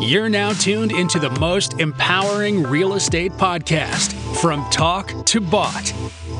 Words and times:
You're 0.00 0.30
now 0.30 0.52
tuned 0.52 0.92
into 0.92 1.18
the 1.18 1.30
most 1.38 1.78
empowering 1.78 2.62
real 2.62 2.94
estate 2.94 3.32
podcast 3.32 4.12
from 4.40 4.64
talk 4.70 5.26
to 5.26 5.40
bought. 5.40 5.92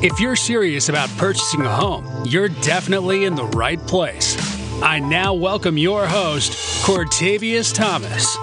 If 0.03 0.19
you're 0.19 0.35
serious 0.35 0.89
about 0.89 1.11
purchasing 1.19 1.61
a 1.61 1.69
home, 1.69 2.07
you're 2.25 2.49
definitely 2.49 3.27
in 3.27 3.35
the 3.35 3.45
right 3.45 3.79
place. 3.81 4.37
I 4.83 4.99
now 4.99 5.35
welcome 5.35 5.77
your 5.77 6.07
host, 6.07 6.53
Cortavius 6.83 7.75
Thomas. 7.75 8.35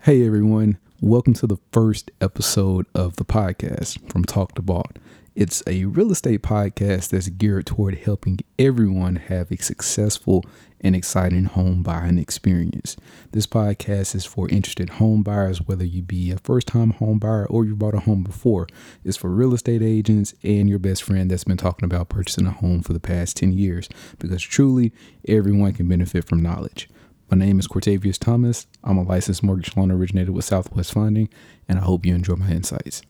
Hey 0.00 0.26
everyone, 0.26 0.78
welcome 1.02 1.34
to 1.34 1.46
the 1.46 1.58
first 1.70 2.10
episode 2.22 2.86
of 2.94 3.16
the 3.16 3.26
podcast 3.26 4.10
from 4.10 4.24
Talk 4.24 4.54
to 4.54 4.62
Bought. 4.62 4.98
It's 5.34 5.64
a 5.66 5.86
real 5.86 6.12
estate 6.12 6.42
podcast 6.42 7.08
that's 7.08 7.28
geared 7.28 7.66
toward 7.66 7.98
helping 7.98 8.38
everyone 8.56 9.16
have 9.16 9.50
a 9.50 9.56
successful 9.56 10.44
and 10.80 10.94
exciting 10.94 11.46
home 11.46 11.82
buying 11.82 12.18
experience. 12.18 12.96
This 13.32 13.44
podcast 13.44 14.14
is 14.14 14.24
for 14.24 14.48
interested 14.48 14.90
home 14.90 15.24
buyers, 15.24 15.60
whether 15.60 15.84
you 15.84 16.02
be 16.02 16.30
a 16.30 16.38
first 16.38 16.68
time 16.68 16.90
home 16.90 17.18
buyer 17.18 17.46
or 17.46 17.64
you 17.64 17.74
bought 17.74 17.96
a 17.96 18.00
home 18.00 18.22
before. 18.22 18.68
It's 19.02 19.16
for 19.16 19.28
real 19.28 19.54
estate 19.54 19.82
agents 19.82 20.34
and 20.44 20.68
your 20.68 20.78
best 20.78 21.02
friend 21.02 21.28
that's 21.28 21.42
been 21.42 21.56
talking 21.56 21.84
about 21.84 22.10
purchasing 22.10 22.46
a 22.46 22.52
home 22.52 22.82
for 22.82 22.92
the 22.92 23.00
past 23.00 23.36
10 23.38 23.54
years 23.54 23.88
because 24.20 24.40
truly 24.40 24.92
everyone 25.26 25.72
can 25.72 25.88
benefit 25.88 26.28
from 26.28 26.44
knowledge. 26.44 26.88
My 27.28 27.36
name 27.36 27.58
is 27.58 27.66
Cortavius 27.66 28.20
Thomas. 28.20 28.68
I'm 28.84 28.98
a 28.98 29.02
licensed 29.02 29.42
mortgage 29.42 29.76
loan 29.76 29.90
originator 29.90 30.30
with 30.30 30.44
Southwest 30.44 30.92
Funding, 30.92 31.28
and 31.68 31.80
I 31.80 31.82
hope 31.82 32.06
you 32.06 32.14
enjoy 32.14 32.36
my 32.36 32.50
insights. 32.50 33.02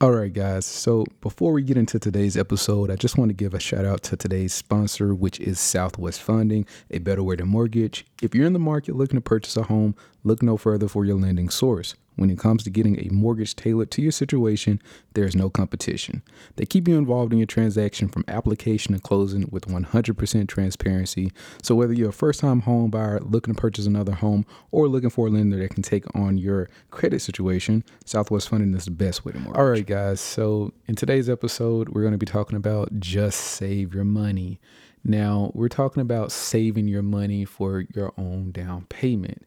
All 0.00 0.12
right, 0.12 0.32
guys. 0.32 0.64
So 0.64 1.06
before 1.20 1.50
we 1.50 1.64
get 1.64 1.76
into 1.76 1.98
today's 1.98 2.36
episode, 2.36 2.88
I 2.88 2.94
just 2.94 3.18
want 3.18 3.30
to 3.30 3.34
give 3.34 3.52
a 3.52 3.58
shout 3.58 3.84
out 3.84 4.04
to 4.04 4.16
today's 4.16 4.54
sponsor, 4.54 5.12
which 5.12 5.40
is 5.40 5.58
Southwest 5.58 6.22
Funding, 6.22 6.66
a 6.88 7.00
better 7.00 7.24
way 7.24 7.34
to 7.34 7.44
mortgage. 7.44 8.06
If 8.22 8.32
you're 8.32 8.46
in 8.46 8.52
the 8.52 8.60
market 8.60 8.94
looking 8.94 9.16
to 9.16 9.20
purchase 9.20 9.56
a 9.56 9.64
home, 9.64 9.96
look 10.24 10.42
no 10.42 10.56
further 10.56 10.88
for 10.88 11.04
your 11.04 11.16
lending 11.16 11.48
source. 11.48 11.94
When 12.18 12.30
it 12.30 12.38
comes 12.40 12.64
to 12.64 12.70
getting 12.70 12.98
a 12.98 13.12
mortgage 13.12 13.54
tailored 13.54 13.92
to 13.92 14.02
your 14.02 14.10
situation, 14.10 14.82
there's 15.14 15.36
no 15.36 15.48
competition. 15.48 16.22
They 16.56 16.66
keep 16.66 16.88
you 16.88 16.98
involved 16.98 17.32
in 17.32 17.38
your 17.38 17.46
transaction 17.46 18.08
from 18.08 18.24
application 18.26 18.92
to 18.94 19.00
closing 19.00 19.48
with 19.52 19.68
100% 19.68 20.48
transparency. 20.48 21.30
So, 21.62 21.76
whether 21.76 21.92
you're 21.92 22.08
a 22.08 22.12
first 22.12 22.40
time 22.40 22.62
home 22.62 22.90
buyer 22.90 23.20
looking 23.20 23.54
to 23.54 23.60
purchase 23.60 23.86
another 23.86 24.14
home 24.14 24.46
or 24.72 24.88
looking 24.88 25.10
for 25.10 25.28
a 25.28 25.30
lender 25.30 25.58
that 25.58 25.70
can 25.70 25.84
take 25.84 26.12
on 26.16 26.38
your 26.38 26.68
credit 26.90 27.20
situation, 27.20 27.84
Southwest 28.04 28.48
Funding 28.48 28.74
is 28.74 28.86
the 28.86 28.90
best 28.90 29.24
way 29.24 29.30
to 29.30 29.38
mortgage. 29.38 29.60
All 29.60 29.70
right, 29.70 29.86
guys. 29.86 30.20
So, 30.20 30.72
in 30.88 30.96
today's 30.96 31.30
episode, 31.30 31.90
we're 31.90 32.02
going 32.02 32.10
to 32.10 32.18
be 32.18 32.26
talking 32.26 32.56
about 32.56 32.98
just 32.98 33.38
save 33.38 33.94
your 33.94 34.02
money. 34.02 34.58
Now, 35.04 35.52
we're 35.54 35.68
talking 35.68 36.00
about 36.00 36.32
saving 36.32 36.88
your 36.88 37.02
money 37.02 37.44
for 37.44 37.84
your 37.94 38.12
own 38.18 38.50
down 38.50 38.86
payment. 38.88 39.46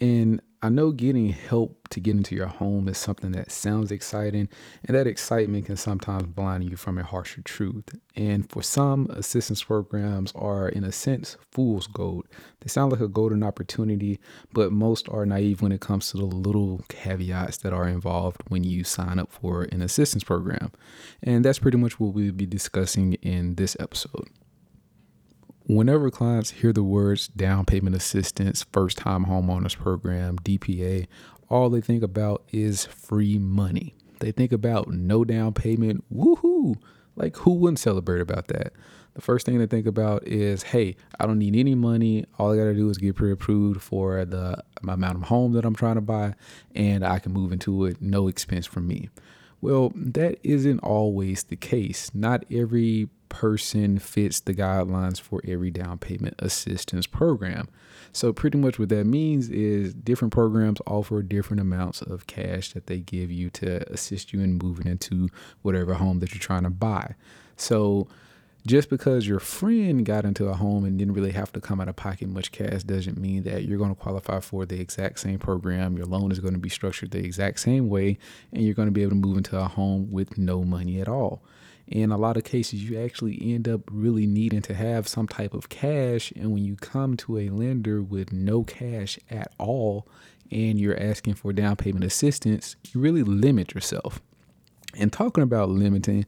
And 0.00 0.42
I 0.62 0.68
know 0.68 0.90
getting 0.90 1.28
help 1.28 1.88
to 1.90 2.00
get 2.00 2.16
into 2.16 2.34
your 2.34 2.48
home 2.48 2.88
is 2.88 2.98
something 2.98 3.32
that 3.32 3.52
sounds 3.52 3.92
exciting, 3.92 4.48
and 4.84 4.96
that 4.96 5.06
excitement 5.06 5.66
can 5.66 5.76
sometimes 5.76 6.26
blind 6.26 6.64
you 6.68 6.76
from 6.76 6.98
a 6.98 7.02
harsher 7.02 7.42
truth. 7.42 7.84
And 8.16 8.50
for 8.50 8.62
some, 8.62 9.06
assistance 9.10 9.62
programs 9.62 10.32
are, 10.34 10.68
in 10.68 10.82
a 10.82 10.92
sense, 10.92 11.36
fool's 11.52 11.86
gold. 11.86 12.26
They 12.60 12.68
sound 12.68 12.90
like 12.90 13.00
a 13.00 13.08
golden 13.08 13.42
opportunity, 13.42 14.18
but 14.52 14.72
most 14.72 15.08
are 15.08 15.24
naive 15.24 15.62
when 15.62 15.72
it 15.72 15.80
comes 15.80 16.10
to 16.10 16.16
the 16.16 16.24
little 16.24 16.84
caveats 16.88 17.58
that 17.58 17.72
are 17.72 17.86
involved 17.86 18.42
when 18.48 18.64
you 18.64 18.82
sign 18.82 19.18
up 19.18 19.30
for 19.30 19.64
an 19.64 19.82
assistance 19.82 20.24
program. 20.24 20.72
And 21.22 21.44
that's 21.44 21.58
pretty 21.58 21.78
much 21.78 22.00
what 22.00 22.12
we'll 22.12 22.32
be 22.32 22.46
discussing 22.46 23.14
in 23.14 23.54
this 23.54 23.76
episode. 23.78 24.28
Whenever 25.68 26.12
clients 26.12 26.50
hear 26.50 26.72
the 26.72 26.84
words 26.84 27.26
down 27.26 27.64
payment 27.64 27.96
assistance, 27.96 28.64
first 28.72 28.98
time 28.98 29.26
homeowners 29.26 29.76
program, 29.76 30.38
DPA, 30.38 31.08
all 31.48 31.70
they 31.70 31.80
think 31.80 32.04
about 32.04 32.44
is 32.52 32.86
free 32.86 33.36
money. 33.36 33.92
They 34.20 34.30
think 34.30 34.52
about 34.52 34.88
no 34.88 35.24
down 35.24 35.54
payment, 35.54 36.04
woohoo! 36.14 36.76
Like, 37.16 37.36
who 37.38 37.54
wouldn't 37.54 37.80
celebrate 37.80 38.20
about 38.20 38.46
that? 38.46 38.74
The 39.14 39.22
first 39.22 39.44
thing 39.44 39.58
they 39.58 39.66
think 39.66 39.86
about 39.86 40.24
is, 40.28 40.62
hey, 40.62 40.94
I 41.18 41.26
don't 41.26 41.38
need 41.38 41.56
any 41.56 41.74
money. 41.74 42.26
All 42.38 42.52
I 42.52 42.56
got 42.56 42.64
to 42.64 42.74
do 42.74 42.88
is 42.88 42.98
get 42.98 43.16
pre 43.16 43.32
approved 43.32 43.82
for 43.82 44.24
the 44.24 44.62
amount 44.86 45.16
of 45.16 45.22
home 45.24 45.52
that 45.54 45.64
I'm 45.64 45.74
trying 45.74 45.96
to 45.96 46.00
buy, 46.00 46.34
and 46.76 47.04
I 47.04 47.18
can 47.18 47.32
move 47.32 47.50
into 47.50 47.86
it, 47.86 48.00
no 48.00 48.28
expense 48.28 48.66
for 48.66 48.80
me. 48.80 49.08
Well, 49.60 49.92
that 49.94 50.38
isn't 50.42 50.80
always 50.80 51.44
the 51.44 51.56
case. 51.56 52.10
Not 52.14 52.44
every 52.50 53.08
person 53.28 53.98
fits 53.98 54.40
the 54.40 54.54
guidelines 54.54 55.20
for 55.20 55.40
every 55.46 55.70
down 55.70 55.98
payment 55.98 56.34
assistance 56.38 57.06
program. 57.06 57.68
So, 58.12 58.32
pretty 58.32 58.58
much 58.58 58.78
what 58.78 58.88
that 58.90 59.04
means 59.04 59.48
is 59.50 59.92
different 59.92 60.32
programs 60.32 60.80
offer 60.86 61.22
different 61.22 61.60
amounts 61.60 62.00
of 62.00 62.26
cash 62.26 62.72
that 62.72 62.86
they 62.86 63.00
give 63.00 63.30
you 63.30 63.50
to 63.50 63.90
assist 63.92 64.32
you 64.32 64.40
in 64.40 64.58
moving 64.58 64.86
into 64.86 65.28
whatever 65.62 65.94
home 65.94 66.20
that 66.20 66.32
you're 66.32 66.40
trying 66.40 66.62
to 66.62 66.70
buy. 66.70 67.14
So, 67.56 68.08
just 68.66 68.90
because 68.90 69.26
your 69.26 69.38
friend 69.38 70.04
got 70.04 70.24
into 70.24 70.48
a 70.48 70.54
home 70.54 70.84
and 70.84 70.98
didn't 70.98 71.14
really 71.14 71.30
have 71.30 71.52
to 71.52 71.60
come 71.60 71.80
out 71.80 71.88
of 71.88 71.96
pocket 71.96 72.28
much 72.28 72.50
cash 72.50 72.82
doesn't 72.82 73.16
mean 73.16 73.44
that 73.44 73.64
you're 73.64 73.78
going 73.78 73.94
to 73.94 74.00
qualify 74.00 74.40
for 74.40 74.66
the 74.66 74.80
exact 74.80 75.20
same 75.20 75.38
program. 75.38 75.96
Your 75.96 76.06
loan 76.06 76.32
is 76.32 76.40
going 76.40 76.54
to 76.54 76.60
be 76.60 76.68
structured 76.68 77.12
the 77.12 77.24
exact 77.24 77.60
same 77.60 77.88
way, 77.88 78.18
and 78.52 78.64
you're 78.64 78.74
going 78.74 78.88
to 78.88 78.92
be 78.92 79.02
able 79.02 79.12
to 79.12 79.16
move 79.16 79.36
into 79.36 79.56
a 79.58 79.64
home 79.64 80.10
with 80.10 80.36
no 80.36 80.64
money 80.64 81.00
at 81.00 81.08
all. 81.08 81.42
In 81.86 82.10
a 82.10 82.18
lot 82.18 82.36
of 82.36 82.42
cases, 82.42 82.82
you 82.82 83.00
actually 83.00 83.38
end 83.40 83.68
up 83.68 83.82
really 83.90 84.26
needing 84.26 84.62
to 84.62 84.74
have 84.74 85.06
some 85.06 85.28
type 85.28 85.54
of 85.54 85.68
cash. 85.68 86.32
And 86.34 86.52
when 86.52 86.64
you 86.64 86.74
come 86.74 87.16
to 87.18 87.38
a 87.38 87.48
lender 87.48 88.02
with 88.02 88.32
no 88.32 88.64
cash 88.64 89.20
at 89.30 89.52
all 89.58 90.08
and 90.50 90.80
you're 90.80 91.00
asking 91.00 91.34
for 91.34 91.52
down 91.52 91.76
payment 91.76 92.04
assistance, 92.04 92.74
you 92.92 93.00
really 93.00 93.22
limit 93.22 93.72
yourself. 93.72 94.20
And 94.96 95.12
talking 95.12 95.42
about 95.42 95.68
limiting, 95.68 96.26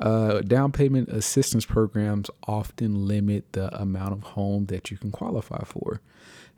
uh, 0.00 0.40
down 0.40 0.72
payment 0.72 1.08
assistance 1.08 1.64
programs 1.64 2.30
often 2.46 3.06
limit 3.06 3.52
the 3.52 3.74
amount 3.80 4.12
of 4.12 4.22
home 4.22 4.66
that 4.66 4.90
you 4.90 4.96
can 4.96 5.10
qualify 5.10 5.64
for. 5.64 6.00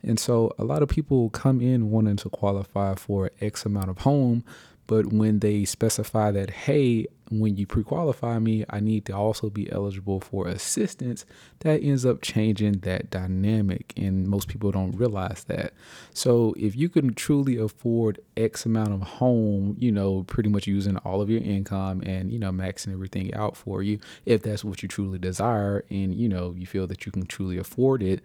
And 0.03 0.19
so 0.19 0.51
a 0.57 0.63
lot 0.63 0.81
of 0.81 0.89
people 0.89 1.29
come 1.29 1.61
in 1.61 1.91
wanting 1.91 2.17
to 2.17 2.29
qualify 2.29 2.95
for 2.95 3.31
X 3.39 3.65
amount 3.65 3.89
of 3.89 3.99
home, 3.99 4.43
but 4.87 5.07
when 5.13 5.39
they 5.39 5.65
specify 5.65 6.31
that, 6.31 6.49
hey, 6.49 7.07
when 7.31 7.55
you 7.55 7.65
pre 7.65 7.83
qualify 7.83 8.39
me, 8.39 8.65
I 8.69 8.79
need 8.79 9.05
to 9.05 9.13
also 9.15 9.49
be 9.49 9.71
eligible 9.71 10.19
for 10.19 10.47
assistance, 10.47 11.25
that 11.59 11.81
ends 11.81 12.05
up 12.05 12.21
changing 12.21 12.79
that 12.79 13.09
dynamic. 13.09 13.93
And 13.95 14.27
most 14.27 14.47
people 14.47 14.71
don't 14.71 14.91
realize 14.91 15.45
that. 15.45 15.73
So 16.13 16.53
if 16.57 16.75
you 16.75 16.89
can 16.89 17.13
truly 17.13 17.57
afford 17.57 18.19
X 18.35 18.65
amount 18.65 18.93
of 18.93 19.01
home, 19.01 19.75
you 19.79 19.91
know, 19.91 20.23
pretty 20.23 20.49
much 20.49 20.67
using 20.67 20.97
all 20.97 21.21
of 21.21 21.29
your 21.29 21.41
income 21.41 22.01
and, 22.05 22.31
you 22.31 22.39
know, 22.39 22.51
maxing 22.51 22.91
everything 22.91 23.33
out 23.33 23.55
for 23.55 23.81
you, 23.81 23.99
if 24.25 24.43
that's 24.43 24.65
what 24.65 24.83
you 24.83 24.89
truly 24.89 25.17
desire 25.17 25.85
and, 25.89 26.13
you 26.13 26.27
know, 26.27 26.53
you 26.57 26.67
feel 26.67 26.87
that 26.87 27.05
you 27.05 27.11
can 27.11 27.25
truly 27.25 27.57
afford 27.57 28.03
it 28.03 28.21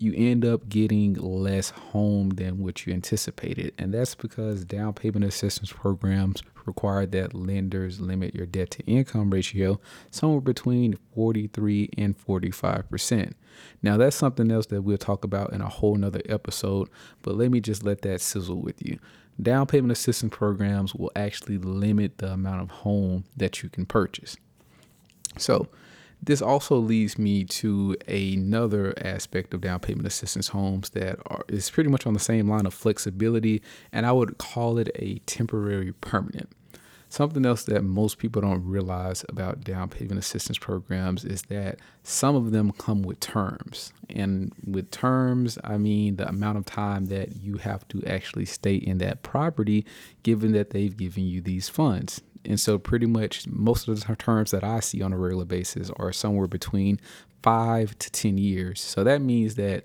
you 0.00 0.14
end 0.16 0.44
up 0.44 0.68
getting 0.68 1.14
less 1.14 1.70
home 1.70 2.30
than 2.30 2.58
what 2.58 2.86
you 2.86 2.92
anticipated. 2.92 3.74
And 3.76 3.92
that's 3.92 4.14
because 4.14 4.64
down 4.64 4.92
payment 4.92 5.24
assistance 5.24 5.72
programs 5.72 6.40
require 6.68 7.06
that 7.06 7.34
lenders 7.34 8.00
limit 8.00 8.34
your 8.34 8.46
debt 8.46 8.70
to 8.72 8.84
income 8.84 9.30
ratio 9.30 9.80
somewhere 10.10 10.40
between 10.40 10.98
43 11.14 11.90
and 11.98 12.16
45%. 12.16 13.32
Now, 13.82 13.96
that's 13.96 14.16
something 14.16 14.50
else 14.50 14.66
that 14.66 14.82
we'll 14.82 14.98
talk 14.98 15.24
about 15.24 15.52
in 15.52 15.60
a 15.60 15.68
whole 15.68 15.96
nother 15.96 16.22
episode, 16.28 16.88
but 17.22 17.34
let 17.34 17.50
me 17.50 17.60
just 17.60 17.82
let 17.82 18.02
that 18.02 18.20
sizzle 18.20 18.60
with 18.60 18.84
you. 18.86 18.98
Down 19.40 19.66
payment 19.66 19.92
assistance 19.92 20.34
programs 20.34 20.94
will 20.94 21.12
actually 21.16 21.58
limit 21.58 22.18
the 22.18 22.32
amount 22.32 22.62
of 22.62 22.70
home 22.70 23.24
that 23.36 23.62
you 23.62 23.68
can 23.68 23.86
purchase. 23.86 24.36
So, 25.36 25.68
this 26.22 26.42
also 26.42 26.76
leads 26.76 27.18
me 27.18 27.44
to 27.44 27.96
another 28.08 28.92
aspect 28.98 29.54
of 29.54 29.60
down 29.60 29.80
payment 29.80 30.06
assistance 30.06 30.48
homes 30.48 30.90
that 30.90 31.18
are, 31.26 31.44
is 31.48 31.70
pretty 31.70 31.90
much 31.90 32.06
on 32.06 32.14
the 32.14 32.20
same 32.20 32.48
line 32.48 32.66
of 32.66 32.74
flexibility, 32.74 33.62
and 33.92 34.04
I 34.04 34.12
would 34.12 34.38
call 34.38 34.78
it 34.78 34.90
a 34.96 35.18
temporary 35.26 35.92
permanent. 35.92 36.50
Something 37.10 37.46
else 37.46 37.64
that 37.64 37.82
most 37.84 38.18
people 38.18 38.42
don't 38.42 38.64
realize 38.64 39.24
about 39.30 39.64
down 39.64 39.88
payment 39.88 40.18
assistance 40.18 40.58
programs 40.58 41.24
is 41.24 41.42
that 41.42 41.78
some 42.02 42.36
of 42.36 42.50
them 42.50 42.70
come 42.72 43.02
with 43.02 43.18
terms. 43.20 43.92
And 44.10 44.52
with 44.66 44.90
terms, 44.90 45.58
I 45.64 45.78
mean 45.78 46.16
the 46.16 46.28
amount 46.28 46.58
of 46.58 46.66
time 46.66 47.06
that 47.06 47.36
you 47.36 47.56
have 47.58 47.88
to 47.88 48.02
actually 48.04 48.44
stay 48.44 48.74
in 48.74 48.98
that 48.98 49.22
property, 49.22 49.86
given 50.22 50.52
that 50.52 50.70
they've 50.70 50.96
given 50.96 51.24
you 51.24 51.40
these 51.40 51.68
funds. 51.68 52.20
And 52.44 52.60
so, 52.60 52.78
pretty 52.78 53.06
much 53.06 53.46
most 53.46 53.88
of 53.88 54.04
the 54.04 54.16
terms 54.16 54.50
that 54.52 54.64
I 54.64 54.80
see 54.80 55.02
on 55.02 55.12
a 55.12 55.18
regular 55.18 55.44
basis 55.44 55.90
are 55.96 56.12
somewhere 56.12 56.46
between 56.46 57.00
five 57.42 57.98
to 57.98 58.10
10 58.10 58.38
years. 58.38 58.80
So, 58.80 59.02
that 59.04 59.20
means 59.20 59.56
that 59.56 59.84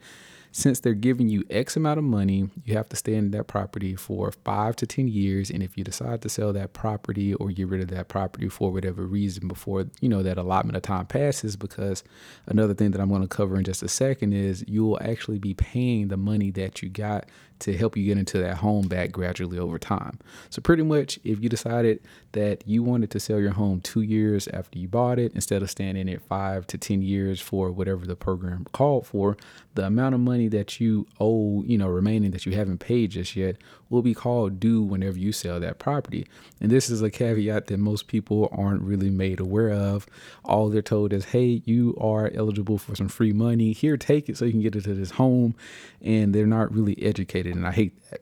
since 0.53 0.79
they're 0.79 0.93
giving 0.93 1.29
you 1.29 1.43
X 1.49 1.75
amount 1.75 1.97
of 1.97 2.03
money, 2.03 2.47
you 2.63 2.77
have 2.77 2.87
to 2.89 2.95
stay 2.95 3.15
in 3.15 3.31
that 3.31 3.47
property 3.47 3.95
for 3.95 4.31
five 4.31 4.75
to 4.77 4.85
10 4.85 5.07
years. 5.07 5.49
And 5.49 5.63
if 5.63 5.75
you 5.75 5.83
decide 5.83 6.21
to 6.21 6.29
sell 6.29 6.53
that 6.53 6.73
property 6.73 7.33
or 7.33 7.49
get 7.49 7.67
rid 7.67 7.81
of 7.81 7.87
that 7.87 8.07
property 8.07 8.47
for 8.47 8.71
whatever 8.71 9.07
reason 9.07 9.47
before, 9.47 9.87
you 9.99 10.07
know, 10.07 10.21
that 10.21 10.37
allotment 10.37 10.77
of 10.77 10.83
time 10.83 11.07
passes, 11.07 11.55
because 11.55 12.03
another 12.45 12.75
thing 12.75 12.91
that 12.91 13.01
I'm 13.01 13.09
going 13.09 13.23
to 13.23 13.27
cover 13.27 13.57
in 13.57 13.63
just 13.63 13.81
a 13.81 13.87
second 13.87 14.33
is 14.33 14.63
you 14.67 14.85
will 14.85 14.99
actually 15.01 15.39
be 15.39 15.55
paying 15.55 16.09
the 16.09 16.17
money 16.17 16.51
that 16.51 16.83
you 16.83 16.89
got 16.89 17.25
to 17.63 17.77
help 17.77 17.95
you 17.95 18.05
get 18.05 18.17
into 18.17 18.37
that 18.39 18.57
home 18.57 18.87
back 18.87 19.11
gradually 19.11 19.57
over 19.57 19.79
time. 19.79 20.19
So, 20.49 20.61
pretty 20.61 20.83
much, 20.83 21.17
if 21.23 21.41
you 21.41 21.47
decided 21.47 22.01
that 22.33 22.67
you 22.67 22.83
wanted 22.83 23.09
to 23.11 23.19
sell 23.19 23.39
your 23.39 23.51
home 23.51 23.79
two 23.79 24.01
years 24.01 24.47
after 24.49 24.77
you 24.77 24.89
bought 24.89 25.17
it, 25.17 25.33
instead 25.33 25.61
of 25.61 25.69
staying 25.69 25.95
in 25.95 26.09
it 26.09 26.21
five 26.21 26.67
to 26.67 26.77
10 26.77 27.01
years 27.01 27.39
for 27.39 27.71
whatever 27.71 28.05
the 28.05 28.15
program 28.15 28.65
called 28.73 29.07
for, 29.07 29.37
the 29.75 29.85
amount 29.85 30.13
of 30.13 30.21
money 30.21 30.42
that 30.49 30.79
you 30.79 31.07
owe, 31.19 31.63
you 31.63 31.77
know, 31.77 31.87
remaining 31.87 32.31
that 32.31 32.45
you 32.45 32.53
haven't 32.53 32.79
paid 32.79 33.11
just 33.11 33.35
yet 33.35 33.57
will 33.89 34.01
be 34.01 34.13
called 34.13 34.59
due 34.59 34.81
whenever 34.81 35.17
you 35.17 35.31
sell 35.31 35.59
that 35.59 35.79
property. 35.79 36.25
And 36.59 36.71
this 36.71 36.89
is 36.89 37.01
a 37.01 37.09
caveat 37.09 37.67
that 37.67 37.77
most 37.77 38.07
people 38.07 38.49
aren't 38.51 38.81
really 38.81 39.09
made 39.09 39.39
aware 39.39 39.71
of. 39.71 40.05
All 40.43 40.69
they're 40.69 40.81
told 40.81 41.13
is, 41.13 41.25
hey, 41.25 41.61
you 41.65 41.95
are 41.99 42.31
eligible 42.33 42.77
for 42.77 42.95
some 42.95 43.07
free 43.07 43.33
money. 43.33 43.71
Here, 43.71 43.97
take 43.97 44.29
it 44.29 44.37
so 44.37 44.45
you 44.45 44.51
can 44.51 44.61
get 44.61 44.75
into 44.75 44.93
this 44.93 45.11
home. 45.11 45.55
And 46.01 46.33
they're 46.33 46.47
not 46.47 46.73
really 46.73 47.01
educated. 47.03 47.55
And 47.55 47.67
I 47.67 47.71
hate 47.71 47.93
that. 48.09 48.21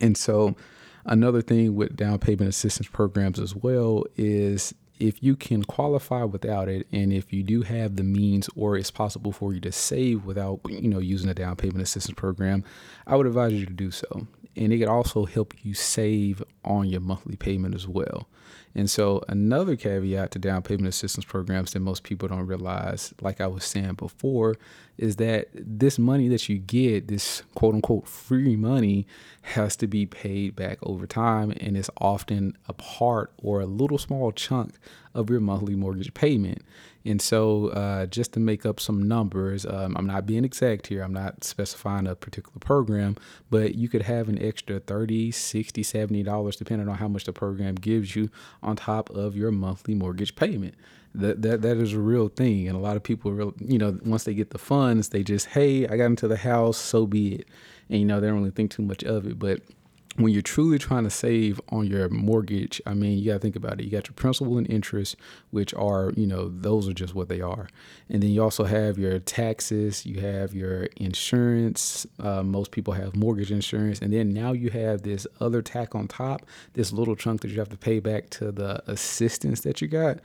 And 0.00 0.16
so, 0.16 0.54
another 1.04 1.42
thing 1.42 1.74
with 1.74 1.96
down 1.96 2.18
payment 2.18 2.48
assistance 2.48 2.88
programs 2.88 3.38
as 3.40 3.54
well 3.54 4.04
is 4.16 4.74
if 5.00 5.22
you 5.22 5.34
can 5.34 5.64
qualify 5.64 6.22
without 6.22 6.68
it 6.68 6.86
and 6.92 7.12
if 7.12 7.32
you 7.32 7.42
do 7.42 7.62
have 7.62 7.96
the 7.96 8.04
means 8.04 8.48
or 8.54 8.76
it's 8.76 8.90
possible 8.90 9.32
for 9.32 9.52
you 9.52 9.60
to 9.60 9.72
save 9.72 10.24
without 10.24 10.60
you 10.68 10.88
know 10.88 10.98
using 10.98 11.30
a 11.30 11.34
down 11.34 11.56
payment 11.56 11.80
assistance 11.80 12.14
program 12.16 12.62
i 13.06 13.16
would 13.16 13.26
advise 13.26 13.52
you 13.52 13.66
to 13.66 13.72
do 13.72 13.90
so 13.90 14.26
and 14.56 14.72
it 14.72 14.78
could 14.78 14.88
also 14.88 15.24
help 15.24 15.54
you 15.62 15.74
save 15.74 16.42
on 16.64 16.88
your 16.88 17.00
monthly 17.00 17.36
payment 17.36 17.74
as 17.74 17.86
well. 17.86 18.28
And 18.74 18.88
so, 18.88 19.24
another 19.26 19.74
caveat 19.74 20.30
to 20.32 20.38
down 20.38 20.62
payment 20.62 20.88
assistance 20.88 21.24
programs 21.24 21.72
that 21.72 21.80
most 21.80 22.04
people 22.04 22.28
don't 22.28 22.46
realize, 22.46 23.12
like 23.20 23.40
I 23.40 23.48
was 23.48 23.64
saying 23.64 23.94
before, 23.94 24.56
is 24.96 25.16
that 25.16 25.48
this 25.54 25.98
money 25.98 26.28
that 26.28 26.48
you 26.48 26.58
get, 26.58 27.08
this 27.08 27.42
quote 27.54 27.74
unquote 27.74 28.06
free 28.06 28.54
money, 28.54 29.06
has 29.42 29.74
to 29.76 29.86
be 29.86 30.06
paid 30.06 30.54
back 30.54 30.78
over 30.82 31.06
time 31.06 31.52
and 31.58 31.76
is 31.76 31.90
often 31.98 32.56
a 32.68 32.72
part 32.74 33.32
or 33.38 33.60
a 33.60 33.66
little 33.66 33.98
small 33.98 34.30
chunk 34.30 34.74
of 35.14 35.30
your 35.30 35.40
monthly 35.40 35.74
mortgage 35.74 36.12
payment. 36.14 36.62
And 37.04 37.20
so, 37.20 37.68
uh, 37.68 38.06
just 38.06 38.32
to 38.34 38.40
make 38.40 38.66
up 38.66 38.78
some 38.78 39.08
numbers, 39.08 39.64
um, 39.64 39.96
I'm 39.96 40.06
not 40.06 40.26
being 40.26 40.44
exact 40.44 40.88
here, 40.88 41.02
I'm 41.02 41.14
not 41.14 41.44
specifying 41.44 42.06
a 42.06 42.14
particular 42.14 42.58
program, 42.60 43.16
but 43.48 43.74
you 43.74 43.88
could 43.88 44.02
have 44.02 44.28
an 44.28 44.40
extra 44.40 44.80
30, 44.80 45.30
60, 45.30 45.82
70 45.82 46.22
dollars 46.22 46.56
depending 46.56 46.88
on 46.88 46.96
how 46.96 47.08
much 47.08 47.24
the 47.24 47.32
program 47.32 47.74
gives 47.74 48.14
you 48.14 48.30
on 48.62 48.76
top 48.76 49.08
of 49.10 49.34
your 49.34 49.50
monthly 49.50 49.94
mortgage 49.94 50.36
payment. 50.36 50.74
That, 51.12 51.42
that 51.42 51.62
that 51.62 51.76
is 51.78 51.92
a 51.92 51.98
real 51.98 52.28
thing 52.28 52.68
and 52.68 52.76
a 52.76 52.80
lot 52.80 52.96
of 52.96 53.02
people 53.02 53.32
real, 53.32 53.52
you 53.58 53.78
know 53.78 53.98
once 54.04 54.22
they 54.22 54.32
get 54.32 54.50
the 54.50 54.58
funds 54.58 55.08
they 55.08 55.24
just 55.24 55.46
hey 55.46 55.84
i 55.88 55.96
got 55.96 56.04
into 56.04 56.28
the 56.28 56.36
house 56.36 56.78
so 56.78 57.04
be 57.04 57.34
it 57.34 57.48
and 57.88 57.98
you 57.98 58.04
know 58.04 58.20
they 58.20 58.28
don't 58.28 58.38
really 58.38 58.52
think 58.52 58.70
too 58.70 58.82
much 58.82 59.02
of 59.02 59.26
it 59.26 59.36
but 59.36 59.60
when 60.20 60.32
you're 60.32 60.42
truly 60.42 60.78
trying 60.78 61.04
to 61.04 61.10
save 61.10 61.60
on 61.70 61.86
your 61.86 62.08
mortgage, 62.08 62.80
I 62.86 62.94
mean, 62.94 63.18
you 63.18 63.26
got 63.26 63.34
to 63.34 63.38
think 63.40 63.56
about 63.56 63.80
it. 63.80 63.84
You 63.84 63.90
got 63.90 64.06
your 64.06 64.14
principal 64.14 64.58
and 64.58 64.68
interest, 64.70 65.16
which 65.50 65.72
are, 65.74 66.12
you 66.16 66.26
know, 66.26 66.48
those 66.48 66.88
are 66.88 66.92
just 66.92 67.14
what 67.14 67.28
they 67.28 67.40
are. 67.40 67.68
And 68.08 68.22
then 68.22 68.30
you 68.30 68.42
also 68.42 68.64
have 68.64 68.98
your 68.98 69.18
taxes, 69.18 70.04
you 70.04 70.20
have 70.20 70.54
your 70.54 70.84
insurance. 70.96 72.06
Uh, 72.18 72.42
most 72.42 72.70
people 72.70 72.94
have 72.94 73.16
mortgage 73.16 73.52
insurance. 73.52 74.00
And 74.00 74.12
then 74.12 74.32
now 74.32 74.52
you 74.52 74.70
have 74.70 75.02
this 75.02 75.26
other 75.40 75.62
tack 75.62 75.94
on 75.94 76.08
top, 76.08 76.46
this 76.74 76.92
little 76.92 77.16
chunk 77.16 77.42
that 77.42 77.50
you 77.50 77.58
have 77.58 77.68
to 77.70 77.76
pay 77.76 78.00
back 78.00 78.30
to 78.30 78.52
the 78.52 78.82
assistance 78.90 79.60
that 79.62 79.80
you 79.80 79.88
got. 79.88 80.18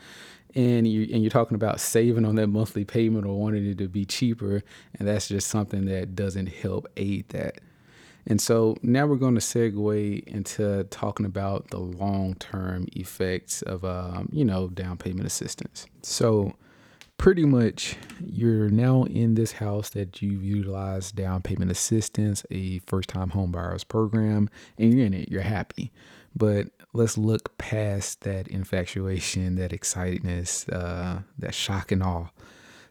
And 0.56 0.88
you 0.88 1.02
and 1.14 1.22
you're 1.22 1.30
talking 1.30 1.56
about 1.56 1.82
saving 1.82 2.24
on 2.24 2.36
that 2.36 2.48
monthly 2.48 2.86
payment 2.86 3.26
or 3.26 3.38
wanting 3.38 3.66
it 3.66 3.78
to 3.80 3.90
be 3.90 4.06
cheaper, 4.06 4.64
and 4.98 5.06
that's 5.06 5.28
just 5.28 5.50
something 5.50 5.84
that 5.88 6.16
doesn't 6.16 6.48
help 6.48 6.88
aid 6.96 7.28
that. 7.30 7.60
And 8.28 8.42
so 8.42 8.76
now 8.82 9.06
we're 9.06 9.18
going 9.18 9.36
to 9.36 9.42
segue 9.42 10.24
into 10.28 10.84
talking 10.86 11.26
about 11.26 11.70
the 11.70 11.80
long 11.80 12.36
term 12.36 12.88
effects 12.94 13.62
of, 13.62 13.86
um, 13.86 14.30
you 14.32 14.44
know, 14.44 14.70
down 14.70 14.98
payment 14.98 15.28
assistance. 15.28 15.86
So, 16.02 16.56
pretty 17.18 17.46
much, 17.46 17.96
you're 18.26 18.70
now 18.70 19.04
in 19.04 19.36
this 19.36 19.54
house 19.54 19.90
that 19.92 20.22
you've 20.22 20.44
utilized 20.44 21.16
down 21.16 21.44
payment 21.44 21.72
assistance, 21.72 22.46
a 22.50 22.80
first 22.80 23.10
time 23.10 23.30
home 23.30 23.52
buyers 23.52 23.84
program, 23.84 24.50
and 24.78 24.94
you're 24.94 25.06
in 25.06 25.14
it, 25.14 25.30
you're 25.30 25.42
happy. 25.42 25.92
But 26.36 26.68
let's 26.94 27.18
look 27.18 27.58
past 27.58 28.22
that 28.22 28.48
infatuation, 28.48 29.56
that 29.56 29.72
excitedness, 29.72 30.68
uh, 30.74 31.22
that 31.38 31.54
shock 31.54 31.92
and 31.92 32.04
awe 32.04 32.28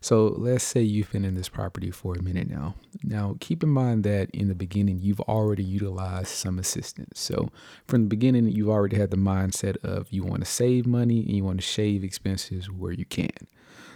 so 0.05 0.35
let's 0.37 0.63
say 0.63 0.83
you've 0.83 1.11
been 1.11 1.25
in 1.25 1.35
this 1.35 1.49
property 1.49 1.91
for 1.91 2.15
a 2.15 2.23
minute 2.23 2.51
now. 2.51 2.75
Now, 3.03 3.37
keep 3.41 3.63
in 3.63 3.71
mind 3.71 4.05
that 4.05 4.29
in 4.35 4.49
the 4.49 4.55
beginning, 4.55 4.99
you've 5.01 5.23
already 5.23 5.63
utilized 5.63 6.29
some 6.29 6.59
assistance. 6.59 7.19
So 7.19 7.49
from 7.87 8.03
the 8.03 8.09
beginning, 8.09 8.49
you've 8.49 8.69
already 8.69 8.99
had 8.99 9.11
the 9.11 9.17
mindset 9.17 9.83
of 9.83 10.09
you 10.11 10.23
want 10.23 10.45
to 10.45 10.51
save 10.51 10.85
money 10.87 11.21
and 11.21 11.31
you 11.31 11.43
want 11.43 11.61
to 11.61 11.67
shave 11.67 12.05
expenses 12.05 12.71
where 12.71 12.93
you 12.93 13.07
can. 13.07 13.31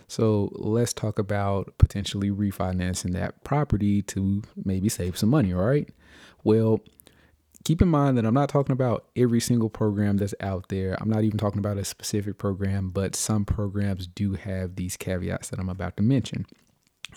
So 0.06 0.50
let's 0.52 0.94
talk 0.94 1.18
about 1.18 1.74
potentially 1.76 2.30
refinancing 2.30 3.12
that 3.12 3.44
property 3.44 4.00
to 4.04 4.42
maybe 4.64 4.88
save 4.88 5.18
some 5.18 5.28
money, 5.28 5.52
all 5.52 5.60
right? 5.60 5.90
Well, 6.42 6.80
keep 7.64 7.82
in 7.82 7.88
mind 7.88 8.16
that 8.16 8.24
I'm 8.24 8.34
not 8.34 8.48
talking 8.48 8.72
about 8.72 9.06
every 9.16 9.40
single 9.40 9.68
program 9.68 10.16
that's 10.16 10.34
out 10.40 10.68
there. 10.68 10.96
I'm 11.00 11.10
not 11.10 11.24
even 11.24 11.38
talking 11.38 11.58
about 11.58 11.78
a 11.78 11.84
specific 11.84 12.38
program, 12.38 12.88
but 12.88 13.14
some 13.14 13.44
programs 13.44 14.06
do 14.06 14.34
have 14.34 14.76
these 14.76 14.96
caveats 14.96 15.50
that 15.50 15.58
I'm 15.58 15.68
about 15.68 15.96
to 15.96 16.02
mention. 16.02 16.46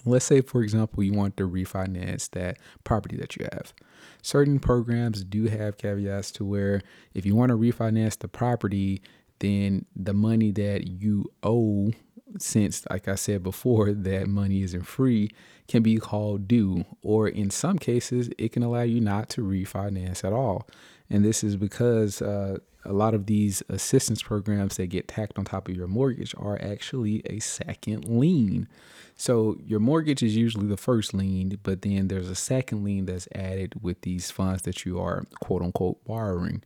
Let's 0.06 0.26
say, 0.26 0.42
for 0.42 0.64
example, 0.64 1.04
you 1.04 1.14
want 1.14 1.38
to 1.38 1.48
refinance 1.48 2.30
that 2.32 2.58
property 2.84 3.18
that 3.18 3.36
you 3.36 3.46
have. 3.52 3.74
Certain 4.22 4.60
programs 4.60 5.24
do 5.24 5.46
have 5.46 5.78
caveats 5.78 6.32
to 6.32 6.46
where 6.46 6.82
if 7.14 7.26
you 7.26 7.36
want 7.36 7.50
to 7.50 7.58
refinance 7.58 8.18
the 8.18 8.28
property, 8.28 9.02
then 9.40 9.86
the 9.96 10.14
money 10.14 10.52
that 10.52 10.88
you 10.88 11.26
owe 11.44 11.92
since, 12.40 12.86
like 12.90 13.08
I 13.08 13.16
said 13.16 13.44
before, 13.44 13.92
that 13.92 14.28
money 14.28 14.64
isn't 14.64 14.84
free, 14.84 15.30
can 15.68 15.84
be 15.84 15.98
called 15.98 16.48
due. 16.48 16.86
Or 17.02 17.28
in 17.28 17.50
some 17.50 17.78
cases, 17.78 18.30
it 18.38 18.52
can 18.52 18.64
allow 18.64 18.82
you 18.82 19.02
not 19.02 19.30
to 19.30 19.42
refinance 19.42 20.24
at 20.24 20.34
all. 20.34 20.68
And 21.10 21.26
this 21.26 21.44
is 21.44 21.58
because 21.58 22.22
uh, 22.22 22.58
a 22.86 22.94
lot 22.94 23.14
of 23.14 23.26
these 23.26 23.62
assistance 23.70 24.24
programs 24.24 24.78
that 24.78 24.88
get 24.88 25.08
tacked 25.08 25.38
on 25.38 25.46
top 25.46 25.68
of 25.68 25.76
your 25.76 25.88
mortgage 25.88 26.34
are 26.38 26.60
actually 26.62 27.22
a 27.26 27.40
second 27.40 28.06
lien. 28.06 28.68
So 29.16 29.58
your 29.64 29.80
mortgage 29.80 30.24
is 30.24 30.36
usually 30.36 30.68
the 30.68 30.78
first 30.78 31.14
lien, 31.14 31.60
but 31.64 31.82
then 31.82 32.08
there's 32.08 32.30
a 32.30 32.36
second 32.36 32.84
lien 32.84 33.06
that's 33.06 33.28
added 33.36 33.76
with 33.82 34.02
these 34.02 34.32
funds 34.32 34.64
that 34.64 34.86
you 34.86 35.00
are 35.00 35.24
quote 35.42 35.62
unquote 35.62 36.04
borrowing 36.06 36.64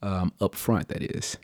um, 0.00 0.32
up 0.40 0.54
front, 0.54 0.88
that 0.88 1.02
is. 1.02 1.36